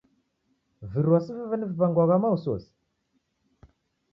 [0.95, 2.69] Virua si veveni viw'angwagha maosiyosi?